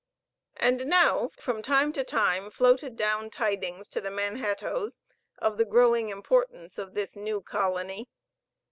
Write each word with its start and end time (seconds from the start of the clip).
And 0.57 0.87
now, 0.87 1.29
from 1.37 1.61
time 1.61 1.93
to 1.93 2.03
time, 2.03 2.49
floated 2.49 2.95
down 2.95 3.29
tidings 3.29 3.87
to 3.89 4.01
the 4.01 4.09
Manhattoes 4.09 4.99
of 5.37 5.59
the 5.59 5.63
growing 5.65 6.09
importance 6.09 6.79
of 6.79 6.95
this 6.95 7.15
new 7.15 7.39
colony. 7.39 8.07